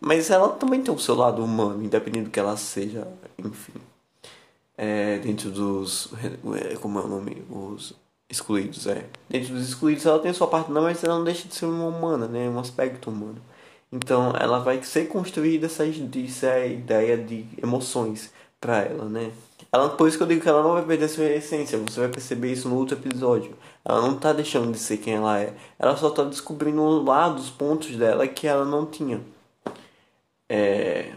mas 0.00 0.30
ela 0.30 0.48
também 0.50 0.82
tem 0.82 0.94
o 0.94 0.98
seu 0.98 1.14
lado 1.14 1.44
humano, 1.44 1.84
independente 1.84 2.24
do 2.24 2.30
que 2.30 2.40
ela 2.40 2.56
seja, 2.56 3.06
enfim. 3.38 3.74
É, 4.76 5.18
dentro 5.18 5.50
dos. 5.50 6.08
É, 6.72 6.76
como 6.76 6.98
é 6.98 7.02
o 7.02 7.08
nome? 7.08 7.42
Os 7.50 7.94
excluídos, 8.30 8.86
é. 8.86 9.04
Dentro 9.28 9.54
dos 9.54 9.68
excluídos 9.68 10.06
ela 10.06 10.18
tem 10.18 10.30
a 10.30 10.34
sua 10.34 10.46
parte, 10.46 10.70
não, 10.70 10.82
mas 10.82 11.04
ela 11.04 11.16
não 11.16 11.24
deixa 11.24 11.46
de 11.46 11.54
ser 11.54 11.66
uma 11.66 11.86
humana, 11.86 12.26
né? 12.26 12.48
Um 12.48 12.58
aspecto 12.58 13.10
humano. 13.10 13.40
Então 13.92 14.32
ela 14.38 14.60
vai 14.60 14.82
ser 14.82 15.08
construída 15.08 15.66
essa, 15.66 15.84
essa 15.86 16.66
ideia 16.66 17.18
de 17.18 17.44
emoções 17.62 18.32
para 18.60 18.78
ela, 18.82 19.06
né? 19.06 19.32
Ela, 19.72 19.90
por 19.90 20.08
isso 20.08 20.16
que 20.16 20.22
eu 20.22 20.26
digo 20.26 20.40
que 20.40 20.48
ela 20.48 20.62
não 20.62 20.72
vai 20.72 20.84
perder 20.84 21.08
sua 21.08 21.24
essência. 21.26 21.78
Você 21.78 22.00
vai 22.00 22.08
perceber 22.08 22.52
isso 22.52 22.68
no 22.68 22.76
outro 22.76 22.96
episódio. 22.96 23.56
Ela 23.84 24.00
não 24.02 24.16
tá 24.16 24.32
deixando 24.32 24.72
de 24.72 24.78
ser 24.78 24.96
quem 24.98 25.14
ela 25.14 25.38
é. 25.40 25.54
Ela 25.78 25.96
só 25.96 26.10
tá 26.10 26.24
descobrindo 26.24 26.82
um 26.82 27.04
lado, 27.04 27.38
os 27.38 27.50
pontos 27.50 27.96
dela 27.96 28.26
que 28.26 28.46
ela 28.46 28.64
não 28.64 28.86
tinha. 28.86 29.20
É... 30.50 31.12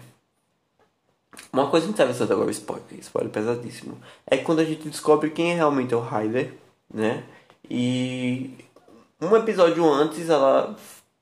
Uma 1.51 1.67
coisa 1.67 1.87
interessante 1.87 2.31
agora, 2.31 2.51
spoiler, 2.51 2.99
spoiler 2.99 3.31
pesadíssimo, 3.31 3.99
é 4.27 4.37
quando 4.37 4.59
a 4.59 4.63
gente 4.63 4.87
descobre 4.87 5.31
quem 5.31 5.51
é 5.51 5.55
realmente 5.55 5.95
o 5.95 5.99
Ryder, 5.99 6.53
né? 6.93 7.23
E 7.67 8.51
um 9.19 9.35
episódio 9.35 9.91
antes 9.91 10.29
ela 10.29 10.75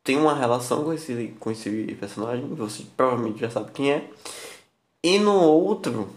tem 0.04 0.18
uma 0.18 0.34
relação 0.34 0.84
com 0.84 0.92
esse, 0.92 1.34
com 1.40 1.52
esse 1.52 1.96
personagem, 1.98 2.46
você 2.54 2.84
provavelmente 2.98 3.40
já 3.40 3.50
sabe 3.50 3.72
quem 3.72 3.92
é. 3.92 4.10
E 5.02 5.18
no 5.18 5.34
outro, 5.34 6.10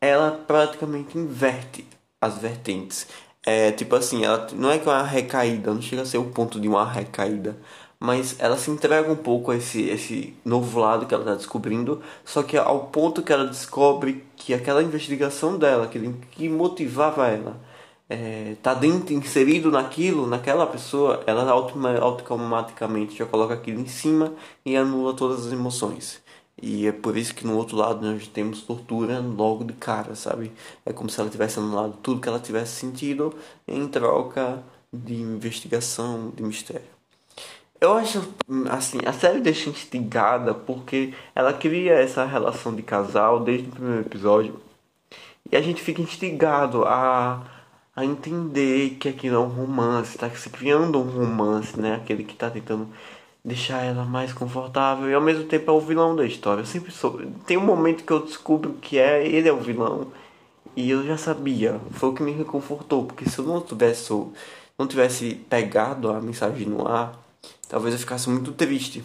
ela 0.00 0.32
praticamente 0.32 1.16
inverte 1.16 1.86
as 2.20 2.36
vertentes. 2.36 3.06
É 3.44 3.72
tipo 3.72 3.96
assim, 3.96 4.24
ela 4.24 4.46
não 4.52 4.70
é 4.70 4.78
que 4.78 4.88
é 4.88 4.92
uma 4.92 5.02
recaída, 5.02 5.72
não 5.72 5.80
chega 5.80 6.02
a 6.02 6.06
ser 6.06 6.18
o 6.18 6.30
ponto 6.30 6.60
de 6.60 6.68
uma 6.68 6.84
recaída, 6.84 7.56
mas 8.02 8.34
ela 8.40 8.56
se 8.56 8.68
entrega 8.68 9.12
um 9.12 9.16
pouco 9.16 9.52
a 9.52 9.56
esse, 9.56 9.82
esse 9.82 10.34
novo 10.44 10.80
lado 10.80 11.06
que 11.06 11.14
ela 11.14 11.22
está 11.22 11.36
descobrindo, 11.36 12.02
só 12.24 12.42
que 12.42 12.56
ao 12.56 12.86
ponto 12.86 13.22
que 13.22 13.32
ela 13.32 13.46
descobre 13.46 14.24
que 14.34 14.52
aquela 14.52 14.82
investigação 14.82 15.56
dela, 15.56 15.84
aquilo 15.84 16.12
que 16.32 16.48
motivava 16.48 17.28
ela, 17.28 17.60
é, 18.10 18.56
tá 18.60 18.74
dentro, 18.74 19.14
inserido 19.14 19.70
naquilo, 19.70 20.26
naquela 20.26 20.66
pessoa, 20.66 21.22
ela 21.28 21.48
automaticamente 22.00 23.16
já 23.16 23.24
coloca 23.24 23.54
aquilo 23.54 23.80
em 23.80 23.86
cima 23.86 24.32
e 24.66 24.76
anula 24.76 25.14
todas 25.14 25.46
as 25.46 25.52
emoções. 25.52 26.20
E 26.60 26.88
é 26.88 26.92
por 26.92 27.16
isso 27.16 27.32
que 27.32 27.46
no 27.46 27.56
outro 27.56 27.76
lado 27.76 28.04
nós 28.04 28.26
temos 28.26 28.62
tortura 28.62 29.20
logo 29.20 29.62
de 29.62 29.74
cara, 29.74 30.16
sabe? 30.16 30.50
É 30.84 30.92
como 30.92 31.08
se 31.08 31.20
ela 31.20 31.30
tivesse 31.30 31.60
anulado 31.60 31.96
tudo 32.02 32.20
que 32.20 32.28
ela 32.28 32.40
tivesse 32.40 32.72
sentido 32.80 33.32
em 33.68 33.86
troca 33.86 34.60
de 34.92 35.14
investigação, 35.14 36.32
de 36.34 36.42
mistério. 36.42 36.91
Eu 37.82 37.94
acho, 37.94 38.22
assim, 38.70 38.98
a 39.04 39.12
série 39.12 39.40
deixa 39.40 39.68
instigada 39.68 40.54
porque 40.54 41.12
ela 41.34 41.52
cria 41.52 41.94
essa 41.94 42.24
relação 42.24 42.72
de 42.72 42.80
casal 42.80 43.40
desde 43.40 43.68
o 43.68 43.72
primeiro 43.72 44.02
episódio. 44.02 44.60
E 45.50 45.56
a 45.56 45.60
gente 45.60 45.82
fica 45.82 46.00
instigado 46.00 46.84
a, 46.84 47.44
a 47.96 48.04
entender 48.04 48.90
que 49.00 49.08
aquilo 49.08 49.34
é 49.34 49.38
um 49.40 49.48
romance, 49.48 50.16
tá 50.16 50.30
se 50.30 50.48
criando 50.48 50.96
um 51.00 51.10
romance, 51.10 51.76
né? 51.76 51.96
Aquele 51.96 52.22
que 52.22 52.36
tá 52.36 52.48
tentando 52.48 52.86
deixar 53.44 53.82
ela 53.82 54.04
mais 54.04 54.32
confortável 54.32 55.10
e 55.10 55.14
ao 55.14 55.20
mesmo 55.20 55.42
tempo 55.42 55.68
é 55.68 55.74
o 55.74 55.80
vilão 55.80 56.14
da 56.14 56.24
história. 56.24 56.62
Eu 56.62 56.66
sempre 56.66 56.92
sou. 56.92 57.20
Tem 57.48 57.56
um 57.56 57.66
momento 57.66 58.04
que 58.04 58.12
eu 58.12 58.20
descubro 58.24 58.74
que 58.74 58.96
é 58.96 59.26
ele 59.26 59.48
é 59.48 59.52
o 59.52 59.58
vilão 59.58 60.12
e 60.76 60.88
eu 60.88 61.04
já 61.04 61.16
sabia. 61.16 61.80
Foi 61.90 62.10
o 62.10 62.14
que 62.14 62.22
me 62.22 62.30
reconfortou, 62.30 63.06
porque 63.06 63.28
se 63.28 63.40
eu 63.40 63.44
não 63.44 63.60
tivesse 63.60 64.12
não 64.78 64.86
tivesse 64.86 65.34
pegado 65.50 66.10
a 66.12 66.20
mensagem 66.20 66.66
no 66.68 66.86
ar, 66.86 67.21
talvez 67.68 67.94
eu 67.94 68.00
ficasse 68.00 68.28
muito 68.28 68.52
triste. 68.52 69.02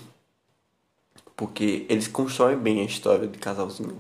Porque 1.36 1.86
eles 1.90 2.08
constroem 2.08 2.58
bem 2.58 2.82
a 2.82 2.86
história 2.86 3.28
de 3.28 3.38
casalzinho. 3.38 3.98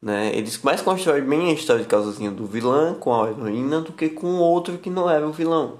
Né? 0.00 0.34
Eles 0.36 0.60
mais 0.62 0.82
constroem 0.82 1.24
bem 1.24 1.50
a 1.50 1.54
história 1.54 1.82
de 1.82 1.88
casalzinho 1.88 2.32
do 2.32 2.46
vilão 2.46 2.94
com 2.94 3.14
a 3.14 3.30
heroína 3.30 3.80
do 3.80 3.92
que 3.92 4.08
com 4.08 4.26
o 4.26 4.40
outro 4.40 4.78
que 4.78 4.90
não 4.90 5.08
era 5.08 5.26
o 5.26 5.32
vilão. 5.32 5.78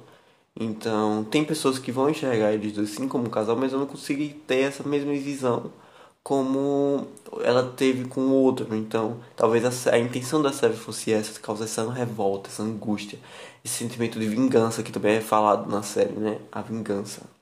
Então, 0.58 1.22
tem 1.24 1.44
pessoas 1.44 1.78
que 1.78 1.92
vão 1.92 2.08
enxergar 2.08 2.52
eles 2.52 2.72
dois 2.72 2.90
sim 2.90 3.06
como 3.06 3.28
casal, 3.28 3.56
mas 3.56 3.72
eu 3.72 3.78
não 3.78 3.86
consegui 3.86 4.30
ter 4.46 4.60
essa 4.60 4.82
mesma 4.82 5.12
visão 5.12 5.70
como 6.22 7.06
ela 7.44 7.62
teve 7.76 8.06
com 8.06 8.20
o 8.22 8.32
outro. 8.32 8.74
Então, 8.74 9.18
talvez 9.36 9.86
a, 9.86 9.94
a 9.94 9.98
intenção 9.98 10.42
da 10.42 10.52
série 10.52 10.74
fosse 10.74 11.12
essa, 11.12 11.38
causar 11.38 11.66
essa 11.66 11.88
revolta, 11.92 12.48
essa 12.50 12.64
angústia, 12.64 13.18
esse 13.64 13.74
sentimento 13.74 14.18
de 14.18 14.26
vingança 14.26 14.82
que 14.82 14.90
também 14.90 15.16
é 15.16 15.20
falado 15.20 15.70
na 15.70 15.82
série, 15.82 16.14
né? 16.14 16.38
A 16.50 16.62
vingança. 16.62 17.35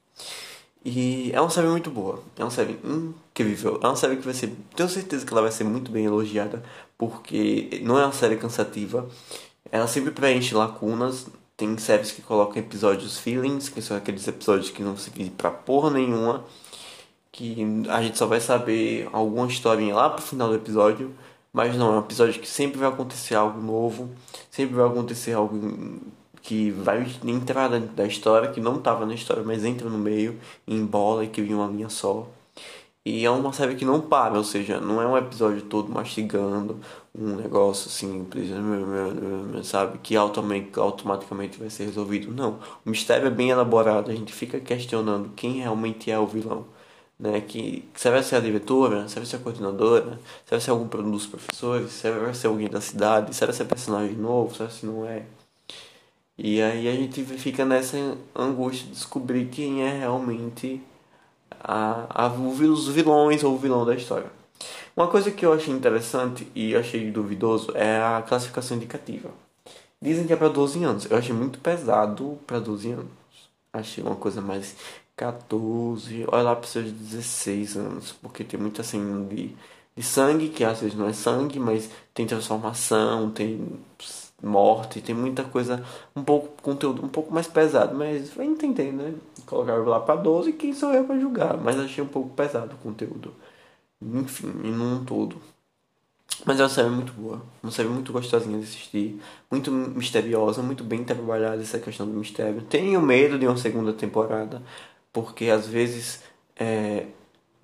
E 0.85 1.33
é 1.33 1.41
uma 1.41 1.49
série 1.49 1.67
muito 1.67 1.91
boa, 1.91 2.23
é 2.39 2.45
uma 2.45 2.51
série 2.51 2.79
incrível, 2.85 3.81
é 3.83 3.87
uma 3.87 3.97
série 3.97 4.17
que 4.17 4.25
vai 4.25 4.35
ser, 4.35 4.55
tenho 4.77 4.89
certeza 4.89 5.25
que 5.25 5.33
ela 5.33 5.41
vai 5.41 5.51
ser 5.51 5.65
muito 5.65 5.91
bem 5.91 6.05
elogiada, 6.05 6.63
porque 6.99 7.81
não 7.83 7.99
é 7.99 8.05
uma 8.05 8.13
série 8.13 8.37
cansativa, 8.37 9.09
ela 9.73 9.87
sempre 9.87 10.11
preenche 10.11 10.55
lacunas, 10.55 11.27
tem 11.57 11.79
séries 11.79 12.13
que 12.13 12.21
colocam 12.21 12.59
episódios 12.59 13.19
feelings, 13.19 13.71
que 13.71 13.81
são 13.81 13.97
aqueles 13.97 14.29
episódios 14.29 14.71
que 14.71 14.83
não 14.83 14.95
servem 14.97 15.29
pra 15.29 15.51
porra 15.51 15.91
nenhuma, 15.91 16.45
que 17.33 17.65
a 17.89 18.03
gente 18.03 18.19
só 18.19 18.27
vai 18.27 18.41
saber 18.41 19.09
alguma 19.11 19.47
historinha 19.47 19.95
lá 19.95 20.11
pro 20.11 20.23
final 20.23 20.49
do 20.49 20.55
episódio, 20.55 21.15
mas 21.51 21.77
não, 21.77 21.95
é 21.95 21.97
um 21.97 22.01
episódio 22.01 22.41
que 22.41 22.49
sempre 22.49 22.79
vai 22.79 22.89
acontecer 22.89 23.37
algo 23.37 23.61
novo, 23.61 24.11
sempre 24.51 24.75
vai 24.75 24.87
acontecer 24.87 25.33
algo 25.33 26.01
que 26.45 26.71
vai 26.71 27.07
entrar 27.25 27.69
da 27.69 28.07
história, 28.07 28.51
que 28.51 28.61
não 28.61 28.77
estava 28.77 29.07
na 29.07 29.15
história, 29.15 29.43
mas 29.43 29.65
entra 29.65 29.89
no 29.89 29.99
meio, 29.99 30.39
embola 30.69 31.25
e 31.25 31.29
cria 31.29 31.57
uma 31.57 31.67
linha 31.67 31.89
só. 31.89 32.29
E 33.05 33.25
é 33.25 33.31
uma 33.31 33.53
série 33.53 33.75
que 33.77 33.85
não 33.85 34.01
para, 34.01 34.37
ou 34.37 34.45
seja, 34.45 34.79
não 34.81 35.01
é 35.01 35.07
um 35.07 35.17
episódio 35.17 35.63
todo 35.63 35.91
mastigando 35.91 36.81
um 37.15 37.37
negócio 37.37 37.91
simples, 37.91 38.51
sabe? 39.65 39.99
Que 39.99 40.17
automaticamente 40.17 41.59
vai 41.59 41.71
ser 41.71 41.85
resolvido. 41.87 42.31
Não. 42.33 42.59
O 42.85 42.91
mistério 42.91 43.27
é 43.27 43.31
bem 43.31 43.51
elaborado, 43.51 44.11
a 44.11 44.15
gente 44.15 44.33
fica 44.33 44.61
questionando 44.61 45.31
quem 45.35 45.61
realmente 45.61 46.11
é 46.11 46.19
o 46.19 46.27
vilão. 46.27 46.67
Né? 47.19 47.41
Que, 47.41 47.89
se 47.95 48.11
vai 48.11 48.23
ser 48.23 48.37
a 48.37 48.41
diretora, 48.41 49.09
se 49.09 49.17
vai 49.17 49.25
ser 49.27 49.37
a 49.37 49.39
coordenadora, 49.39 50.21
se 50.45 50.51
vai 50.51 50.61
ser 50.61 50.71
algum 50.73 50.87
dos 51.11 51.27
professores, 51.27 51.91
se 51.93 52.11
vai 52.11 52.35
ser 52.35 52.49
alguém 52.49 52.69
da 52.69 52.81
cidade, 52.83 53.35
se 53.35 53.45
vai 53.45 53.55
ser 53.55 53.65
personagem 53.65 54.17
novo, 54.17 54.55
se 54.69 54.85
não 54.85 55.07
é. 55.07 55.25
E 56.37 56.61
aí 56.61 56.89
a 56.89 56.93
gente 56.93 57.23
fica 57.25 57.65
nessa 57.65 57.97
angústia 58.35 58.87
de 58.87 58.93
descobrir 58.93 59.47
quem 59.47 59.83
é 59.83 59.99
realmente 59.99 60.83
a, 61.61 62.07
a, 62.09 62.29
os 62.29 62.89
vilões 62.89 63.45
ou 63.45 63.55
o 63.55 63.59
vilão 63.59 63.85
da 63.85 63.95
história. 63.95 64.31
Uma 64.97 65.09
coisa 65.09 65.31
que 65.31 65.45
eu 65.47 65.53
achei 65.53 65.73
interessante 65.73 66.47
e 66.55 66.75
achei 66.75 67.11
duvidoso 67.11 67.73
é 67.77 67.99
a 67.99 68.23
classificação 68.23 68.77
indicativa. 68.77 69.31
Dizem 70.01 70.27
que 70.27 70.33
é 70.33 70.37
para 70.37 70.49
12 70.49 70.83
anos. 70.85 71.11
Eu 71.11 71.17
achei 71.17 71.35
muito 71.35 71.59
pesado 71.59 72.39
para 72.47 72.59
12 72.59 72.91
anos. 72.93 73.07
Achei 73.73 74.05
uma 74.05 74.17
coisa 74.17 74.41
mais 74.41 74.77
14, 75.17 76.25
olha 76.29 76.43
lá 76.43 76.57
para 76.57 76.67
seus 76.67 76.91
16 76.91 77.77
anos, 77.77 78.13
porque 78.13 78.45
tem 78.45 78.59
muita 78.59 78.83
assim 78.83 79.27
de, 79.29 79.55
de 79.97 80.03
sangue, 80.03 80.49
que 80.49 80.65
às 80.65 80.81
vezes 80.81 80.97
não 80.97 81.09
é 81.09 81.13
sangue, 81.13 81.59
mas 81.59 81.91
tem 82.13 82.27
transformação, 82.27 83.31
tem 83.31 83.81
morte, 84.45 85.01
tem 85.01 85.15
muita 85.15 85.45
coisa, 85.45 85.85
um 86.15 86.23
pouco 86.23 86.63
conteúdo 86.63 87.05
um 87.05 87.09
pouco 87.09 87.33
mais 87.33 87.47
pesado, 87.47 87.95
mas 87.95 88.31
vai 88.31 88.47
entender, 88.47 88.93
né? 88.93 89.15
Colocaram 89.47 89.85
lá 89.85 90.01
para 90.01 90.17
12, 90.17 90.53
quem 90.55 90.73
sou 90.73 90.93
eu 90.93 91.05
para 91.05 91.19
julgar, 91.19 91.57
mas 91.57 91.79
achei 91.79 92.03
um 92.03 92.09
pouco 92.09 92.31
pesado 92.31 92.75
o 92.75 92.79
conteúdo. 92.79 93.35
Enfim, 94.03 94.53
em 94.65 94.79
um 94.79 95.05
todo. 95.05 95.37
Mas 96.45 96.59
é 96.61 96.63
uma 96.63 96.69
série 96.69 96.91
muito 96.91 97.13
boa, 97.13 97.43
uma 97.63 97.73
série 97.73 97.89
muito 97.89 98.13
gostosinha 98.13 98.59
de 98.59 98.65
assistir, 98.65 99.21
muito 99.51 99.71
misteriosa, 99.71 100.63
muito 100.63 100.85
bem 100.85 101.05
trabalhada 101.05 101.63
essa 101.63 101.79
questão 101.79 102.07
do 102.07 102.13
mistério. 102.13 102.63
Tenho 102.63 103.01
medo 103.01 103.39
de 103.39 103.47
uma 103.47 103.57
segunda 103.57 103.93
temporada, 103.93 104.63
porque 105.13 105.47
às 105.47 105.67
vezes 105.67 106.23
é, 106.57 107.07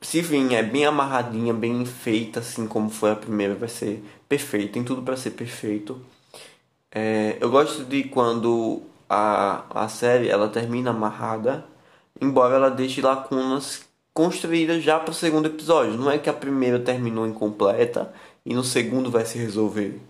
se 0.00 0.22
vir 0.22 0.52
é 0.54 0.62
bem 0.62 0.86
amarradinha, 0.86 1.52
bem 1.52 1.84
feita, 1.84 2.40
assim 2.40 2.66
como 2.66 2.88
foi 2.88 3.10
a 3.10 3.16
primeira, 3.16 3.54
vai 3.54 3.68
ser 3.68 4.02
perfeito, 4.28 4.72
tem 4.72 4.84
tudo 4.84 5.02
para 5.02 5.16
ser 5.16 5.32
perfeito. 5.32 6.00
É, 6.92 7.38
eu 7.40 7.50
gosto 7.50 7.84
de 7.84 8.04
quando 8.04 8.82
a, 9.08 9.84
a 9.84 9.88
série 9.88 10.28
ela 10.28 10.48
termina 10.48 10.90
amarrada, 10.90 11.64
embora 12.20 12.56
ela 12.56 12.70
deixe 12.70 13.00
lacunas 13.00 13.88
construídas 14.12 14.82
já 14.82 14.98
para 14.98 15.10
o 15.12 15.14
segundo 15.14 15.46
episódio. 15.46 15.94
Não 15.96 16.10
é 16.10 16.18
que 16.18 16.28
a 16.30 16.32
primeira 16.32 16.78
terminou 16.80 17.26
incompleta 17.26 18.12
e 18.44 18.54
no 18.54 18.64
segundo 18.64 19.10
vai 19.10 19.24
se 19.24 19.38
resolver. 19.38 20.00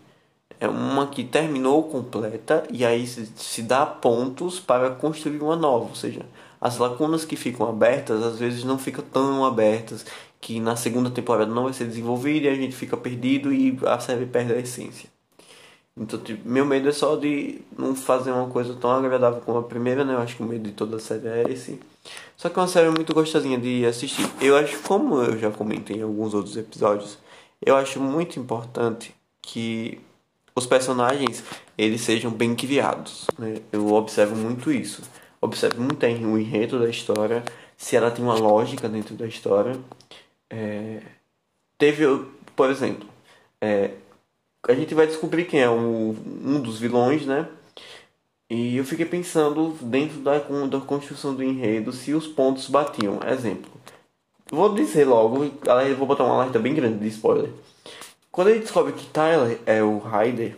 É 0.58 0.68
uma 0.68 1.06
que 1.06 1.24
terminou 1.24 1.84
completa 1.84 2.64
e 2.70 2.84
aí 2.84 3.06
se, 3.06 3.26
se 3.36 3.62
dá 3.62 3.86
pontos 3.86 4.60
para 4.60 4.90
construir 4.90 5.42
uma 5.42 5.56
nova. 5.56 5.86
Ou 5.88 5.94
seja, 5.94 6.26
as 6.60 6.78
lacunas 6.78 7.24
que 7.24 7.36
ficam 7.36 7.68
abertas 7.68 8.22
às 8.22 8.38
vezes 8.38 8.64
não 8.64 8.78
ficam 8.78 9.04
tão 9.04 9.44
abertas 9.44 10.04
que 10.40 10.60
na 10.60 10.76
segunda 10.76 11.10
temporada 11.10 11.52
não 11.54 11.64
vai 11.64 11.72
ser 11.72 11.86
desenvolvida 11.86 12.46
e 12.46 12.50
a 12.50 12.54
gente 12.54 12.74
fica 12.76 12.96
perdido 12.96 13.52
e 13.52 13.78
a 13.86 13.98
série 14.00 14.26
perde 14.26 14.52
a 14.54 14.58
essência. 14.58 15.08
Então, 16.00 16.18
tipo, 16.18 16.48
meu 16.48 16.64
medo 16.64 16.88
é 16.88 16.92
só 16.92 17.14
de 17.14 17.60
não 17.78 17.94
fazer 17.94 18.32
uma 18.32 18.48
coisa 18.48 18.74
tão 18.74 18.90
agradável 18.90 19.42
como 19.42 19.58
a 19.58 19.62
primeira, 19.62 20.02
né? 20.02 20.14
Eu 20.14 20.20
acho 20.20 20.34
que 20.34 20.42
o 20.42 20.46
medo 20.46 20.64
de 20.64 20.72
toda 20.72 20.96
a 20.96 20.98
série 20.98 21.28
é 21.28 21.44
esse. 21.50 21.78
Só 22.38 22.48
que 22.48 22.58
é 22.58 22.62
uma 22.62 22.68
série 22.68 22.88
muito 22.88 23.12
gostosinha 23.12 23.58
de 23.58 23.84
assistir. 23.84 24.26
Eu 24.40 24.56
acho, 24.56 24.78
como 24.80 25.20
eu 25.22 25.38
já 25.38 25.50
comentei 25.50 25.98
em 25.98 26.02
alguns 26.02 26.32
outros 26.32 26.56
episódios, 26.56 27.18
eu 27.60 27.76
acho 27.76 28.00
muito 28.00 28.40
importante 28.40 29.14
que 29.42 30.00
os 30.56 30.64
personagens 30.66 31.44
eles 31.76 32.00
sejam 32.00 32.30
bem 32.30 32.56
criados. 32.56 33.26
Né? 33.38 33.56
Eu 33.70 33.92
observo 33.92 34.34
muito 34.34 34.72
isso. 34.72 35.02
Observo 35.38 35.82
muito 35.82 36.06
o 36.06 36.38
enredo 36.38 36.78
da 36.78 36.88
história, 36.88 37.44
se 37.76 37.94
ela 37.94 38.10
tem 38.10 38.24
uma 38.24 38.38
lógica 38.38 38.88
dentro 38.88 39.14
da 39.14 39.26
história. 39.26 39.78
É... 40.48 41.02
Teve, 41.76 42.04
por 42.56 42.70
exemplo, 42.70 43.06
é, 43.60 43.90
a 44.68 44.74
gente 44.74 44.94
vai 44.94 45.06
descobrir 45.06 45.44
quem 45.44 45.60
é 45.60 45.68
o, 45.68 46.14
um 46.44 46.60
dos 46.60 46.78
vilões, 46.78 47.26
né? 47.26 47.48
E 48.48 48.76
eu 48.76 48.84
fiquei 48.84 49.06
pensando 49.06 49.76
dentro 49.80 50.18
da, 50.20 50.38
da 50.38 50.80
construção 50.80 51.34
do 51.34 51.42
enredo 51.42 51.92
se 51.92 52.12
os 52.12 52.26
pontos 52.26 52.68
batiam. 52.68 53.20
Exemplo. 53.26 53.70
Vou 54.50 54.74
dizer 54.74 55.04
logo, 55.04 55.48
vou 55.96 56.06
botar 56.06 56.24
um 56.24 56.32
alerta 56.32 56.58
bem 56.58 56.74
grande 56.74 56.98
de 56.98 57.06
spoiler. 57.06 57.52
Quando 58.32 58.50
ele 58.50 58.60
descobre 58.60 58.92
que 58.92 59.06
Tyler 59.06 59.60
é 59.64 59.82
o 59.82 59.98
Ryder, 59.98 60.56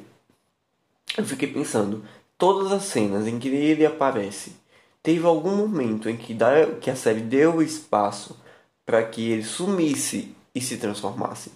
eu 1.19 1.25
fiquei 1.25 1.47
pensando, 1.47 2.03
todas 2.39 2.73
as 2.73 2.85
cenas 2.85 3.27
em 3.27 3.39
que 3.39 3.49
ele 3.49 3.85
aparece, 3.85 4.57
teve 5.03 5.27
algum 5.27 5.55
momento 5.55 6.09
em 6.09 6.17
que, 6.17 6.35
que 6.81 6.91
a 6.91 6.97
série 6.97 7.21
deu 7.21 7.61
espaço 7.63 8.41
para 8.87 9.03
que 9.03 9.31
ele 9.31 9.43
sumisse 9.43 10.35
e 10.55 10.61
se 10.61 10.79
transformasse. 10.79 11.53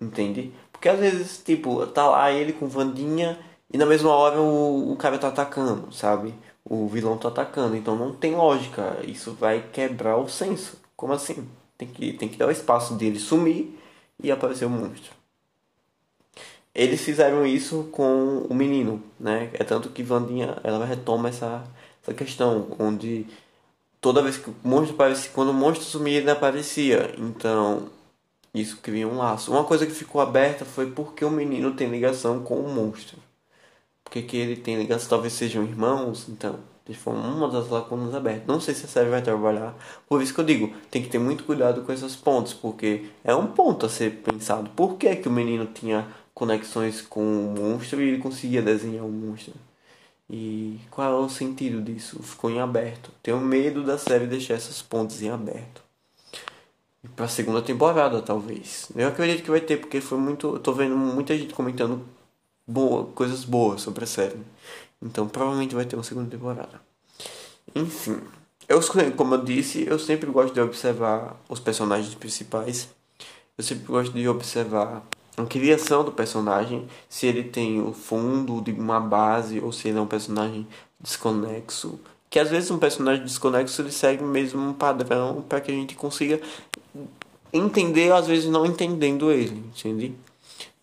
Entende? 0.00 0.52
Porque 0.74 0.88
às 0.88 0.98
vezes, 0.98 1.38
tipo, 1.38 1.86
tá 1.86 2.08
lá 2.10 2.32
ele 2.32 2.52
com 2.52 2.66
Vandinha 2.66 3.38
e 3.72 3.78
na 3.78 3.86
mesma 3.86 4.10
hora 4.10 4.40
o, 4.40 4.92
o 4.92 4.96
cara 4.96 5.18
tá 5.18 5.28
atacando, 5.28 5.92
sabe? 5.94 6.34
O 6.64 6.88
vilão 6.88 7.16
tá 7.16 7.28
atacando. 7.28 7.76
Então 7.76 7.96
não 7.96 8.12
tem 8.12 8.34
lógica. 8.34 8.98
Isso 9.04 9.32
vai 9.32 9.62
quebrar 9.72 10.16
o 10.18 10.28
senso. 10.28 10.78
Como 10.96 11.12
assim? 11.12 11.48
Tem 11.78 11.88
que, 11.88 12.12
tem 12.14 12.28
que 12.28 12.36
dar 12.36 12.48
o 12.48 12.50
espaço 12.50 12.94
dele 12.94 13.18
sumir 13.18 13.78
e 14.22 14.30
aparecer 14.30 14.64
o 14.66 14.70
monstro. 14.70 15.12
eles 16.74 17.00
fizeram 17.02 17.46
isso 17.46 17.88
com 17.92 18.46
o 18.50 18.54
menino, 18.54 19.02
né? 19.18 19.50
É 19.54 19.64
tanto 19.64 19.90
que 19.90 20.02
Vandinha, 20.02 20.58
ela 20.64 20.84
retoma 20.84 21.28
essa, 21.28 21.64
essa 22.02 22.12
questão, 22.14 22.68
onde 22.78 23.26
toda 24.00 24.22
vez 24.22 24.36
que 24.36 24.50
o 24.50 24.54
monstro 24.64 24.94
aparecia, 24.94 25.30
quando 25.32 25.50
o 25.50 25.54
monstro 25.54 25.86
sumia, 25.86 26.18
ele 26.18 26.30
aparecia. 26.30 27.14
Então, 27.18 27.88
isso 28.54 28.78
cria 28.80 29.08
um 29.08 29.18
laço. 29.18 29.50
Uma 29.50 29.64
coisa 29.64 29.84
que 29.86 29.92
ficou 29.92 30.20
aberta 30.20 30.64
foi 30.64 30.90
porque 30.90 31.24
o 31.24 31.30
menino 31.30 31.74
tem 31.74 31.88
ligação 31.88 32.42
com 32.42 32.60
o 32.60 32.68
monstro. 32.72 33.18
Porque 34.04 34.22
que 34.22 34.36
ele 34.36 34.56
tem 34.56 34.76
ligação, 34.78 35.08
talvez 35.08 35.32
sejam 35.32 35.64
irmãos, 35.64 36.28
então 36.28 36.60
forma 36.92 37.26
uma 37.26 37.48
das 37.48 37.68
lacunas 37.70 38.14
abertas. 38.14 38.46
Não 38.46 38.60
sei 38.60 38.74
se 38.74 38.84
a 38.84 38.88
série 38.88 39.08
vai 39.08 39.22
trabalhar. 39.22 39.74
Por 40.06 40.20
isso 40.20 40.34
que 40.34 40.40
eu 40.40 40.44
digo, 40.44 40.74
tem 40.90 41.02
que 41.02 41.08
ter 41.08 41.18
muito 41.18 41.44
cuidado 41.44 41.82
com 41.82 41.92
esses 41.92 42.14
pontos, 42.14 42.52
porque 42.52 43.06
é 43.24 43.34
um 43.34 43.46
ponto 43.46 43.86
a 43.86 43.88
ser 43.88 44.22
pensado. 44.22 44.68
Por 44.70 44.96
que, 44.96 45.16
que 45.16 45.28
o 45.28 45.32
menino 45.32 45.66
tinha 45.66 46.06
conexões 46.34 47.00
com 47.00 47.22
o 47.22 47.54
monstro 47.58 48.02
e 48.02 48.08
ele 48.08 48.18
conseguia 48.18 48.60
desenhar 48.60 49.06
o 49.06 49.10
monstro? 49.10 49.54
E 50.28 50.80
qual 50.90 51.22
é 51.22 51.24
o 51.24 51.28
sentido 51.28 51.80
disso? 51.80 52.22
Ficou 52.22 52.50
em 52.50 52.60
aberto. 52.60 53.10
Tenho 53.22 53.40
medo 53.40 53.82
da 53.82 53.96
série 53.96 54.26
deixar 54.26 54.54
esses 54.54 54.82
pontos 54.82 55.22
em 55.22 55.30
aberto. 55.30 55.83
Pra 57.14 57.28
segunda 57.28 57.60
temporada, 57.62 58.22
talvez. 58.22 58.90
Eu 58.96 59.08
acredito 59.08 59.42
que 59.42 59.50
vai 59.50 59.60
ter, 59.60 59.76
porque 59.76 60.00
foi 60.00 60.18
muito. 60.18 60.54
Eu 60.54 60.58
tô 60.58 60.72
vendo 60.72 60.96
muita 60.96 61.36
gente 61.36 61.54
comentando 61.54 62.04
boa, 62.66 63.04
coisas 63.06 63.44
boas 63.44 63.82
sobre 63.82 64.04
a 64.04 64.06
série. 64.06 64.38
Então 65.00 65.28
provavelmente 65.28 65.74
vai 65.74 65.84
ter 65.84 65.96
uma 65.96 66.02
segunda 66.02 66.30
temporada. 66.30 66.80
Enfim, 67.74 68.20
eu 68.68 68.80
como 69.16 69.34
eu 69.34 69.44
disse, 69.44 69.86
eu 69.86 69.98
sempre 69.98 70.30
gosto 70.30 70.54
de 70.54 70.60
observar 70.60 71.36
os 71.48 71.60
personagens 71.60 72.14
principais. 72.14 72.88
Eu 73.56 73.62
sempre 73.62 73.84
gosto 73.86 74.12
de 74.12 74.26
observar 74.26 75.06
a 75.36 75.44
criação 75.44 76.04
do 76.04 76.12
personagem, 76.12 76.88
se 77.08 77.26
ele 77.26 77.44
tem 77.44 77.80
o 77.80 77.92
fundo 77.92 78.60
de 78.60 78.72
uma 78.72 79.00
base 79.00 79.60
ou 79.60 79.72
se 79.72 79.88
ele 79.88 79.98
é 79.98 80.00
um 80.00 80.06
personagem 80.06 80.66
desconexo. 80.98 81.98
Que 82.34 82.40
às 82.40 82.50
vezes 82.50 82.68
um 82.68 82.78
personagem 82.78 83.22
desconexo 83.22 83.80
ele 83.80 83.92
segue 83.92 84.24
mesmo 84.24 84.60
um 84.60 84.72
padrão 84.72 85.40
para 85.48 85.60
que 85.60 85.70
a 85.70 85.74
gente 85.74 85.94
consiga 85.94 86.40
entender, 87.52 88.12
às 88.12 88.26
vezes 88.26 88.50
não 88.50 88.66
entendendo 88.66 89.30
ele, 89.30 89.58
entende? 89.68 90.16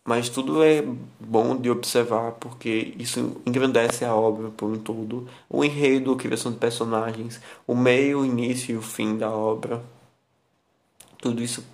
Mas 0.01 0.29
tudo 0.29 0.63
é 0.63 0.81
bom 1.19 1.57
de 1.57 1.69
observar 1.69 2.31
porque 2.39 2.93
isso 2.97 3.41
engrandece 3.45 4.05
a 4.05 4.15
obra 4.15 4.47
por 4.47 4.69
um 4.69 4.77
todo. 4.77 5.27
O 5.49 5.61
enredo, 5.61 6.13
a 6.13 6.15
criação 6.15 6.53
de 6.53 6.57
personagens, 6.57 7.41
o 7.67 7.75
meio, 7.75 8.21
o 8.21 8.25
início 8.25 8.75
e 8.75 8.77
o 8.77 8.81
fim 8.81 9.17
da 9.17 9.29
obra. 9.29 9.83
Tudo 11.17 11.43
isso 11.43 11.65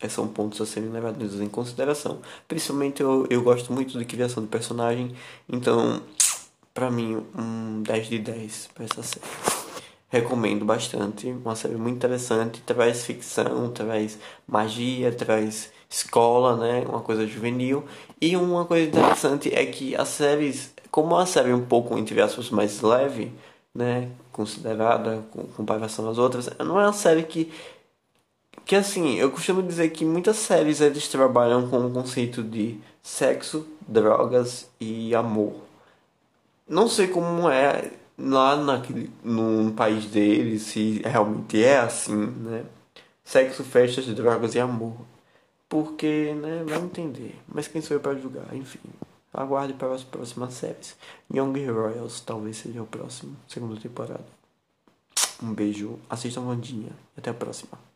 é, 0.00 0.08
são 0.08 0.26
pontos 0.26 0.58
a 0.62 0.64
serem 0.64 0.88
levados 0.88 1.38
em 1.38 1.48
consideração. 1.50 2.20
Principalmente 2.48 3.02
eu, 3.02 3.26
eu 3.28 3.42
gosto 3.42 3.74
muito 3.74 3.98
de 3.98 4.06
criação 4.06 4.42
de 4.42 4.48
personagem, 4.48 5.14
então, 5.46 6.00
pra 6.78 6.92
mim, 6.92 7.26
um 7.36 7.82
10 7.82 8.06
de 8.06 8.18
10 8.20 8.68
para 8.72 8.84
essa 8.84 9.02
série. 9.02 9.26
Recomendo 10.08 10.64
bastante, 10.64 11.26
uma 11.26 11.56
série 11.56 11.74
muito 11.74 11.96
interessante, 11.96 12.62
traz 12.64 13.04
ficção, 13.04 13.72
traz 13.72 14.16
magia, 14.46 15.10
traz 15.10 15.72
escola, 15.90 16.56
né? 16.56 16.84
Uma 16.88 17.00
coisa 17.00 17.26
juvenil. 17.26 17.84
E 18.20 18.36
uma 18.36 18.64
coisa 18.64 18.86
interessante 18.86 19.52
é 19.52 19.66
que 19.66 19.96
as 19.96 20.06
séries, 20.06 20.72
como 20.88 21.16
a 21.16 21.26
série 21.26 21.50
é 21.50 21.54
um 21.54 21.64
pouco, 21.64 21.98
entre 21.98 22.22
aspas, 22.22 22.48
mais 22.48 22.80
leve, 22.80 23.32
né? 23.74 24.08
Considerada 24.30 25.24
com 25.32 25.42
comparação 25.48 26.08
às 26.08 26.16
outras, 26.16 26.48
não 26.60 26.78
é 26.78 26.84
uma 26.84 26.92
série 26.92 27.24
que. 27.24 27.52
Que 28.64 28.76
assim, 28.76 29.16
eu 29.16 29.30
costumo 29.32 29.62
dizer 29.62 29.90
que 29.90 30.04
muitas 30.04 30.36
séries 30.36 30.80
eles 30.80 31.08
trabalham 31.08 31.68
com 31.68 31.86
o 31.86 31.90
conceito 31.90 32.40
de 32.42 32.78
sexo, 33.02 33.66
drogas 33.88 34.70
e 34.80 35.12
amor. 35.14 35.67
Não 36.68 36.88
sei 36.88 37.08
como 37.08 37.48
é 37.48 37.90
lá 38.18 38.56
naquele, 38.56 39.10
no 39.22 39.72
país 39.72 40.06
deles, 40.06 40.62
se 40.62 41.00
realmente 41.04 41.62
é 41.62 41.78
assim, 41.78 42.26
né? 42.26 42.64
Sexo, 43.24 43.62
festas, 43.62 44.06
drogas 44.06 44.54
e 44.54 44.60
amor. 44.60 44.96
Porque, 45.68 46.34
né, 46.34 46.64
vai 46.66 46.78
entender. 46.78 47.38
Mas 47.46 47.68
quem 47.68 47.80
sou 47.80 47.96
eu 47.96 48.00
para 48.00 48.18
julgar? 48.18 48.54
Enfim, 48.54 48.80
aguarde 49.32 49.74
para 49.74 49.94
as 49.94 50.02
próximas 50.02 50.54
séries. 50.54 50.96
Young 51.32 51.66
Royals 51.66 52.20
talvez 52.20 52.56
seja 52.56 52.82
o 52.82 52.86
próximo, 52.86 53.36
segunda 53.46 53.78
temporada. 53.80 54.26
Um 55.42 55.52
beijo, 55.52 55.98
assistam 56.08 56.42
Vandinha 56.42 56.90
e 57.16 57.20
até 57.20 57.30
a 57.30 57.34
próxima. 57.34 57.87